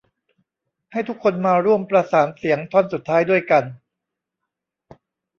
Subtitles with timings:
[0.91, 3.63] ให้ทุกคนมาร่วมประสานเสียงท่อนสุดท้ายด้วยกัน